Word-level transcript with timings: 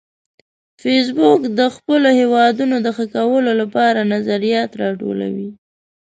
فېسبوک 0.81 1.41
د 1.59 1.59
خپلو 1.75 2.09
هیوادونو 2.19 2.75
د 2.81 2.87
ښه 2.95 3.05
کولو 3.15 3.51
لپاره 3.61 4.09
نظریات 4.13 4.71
راټولوي 4.81 5.49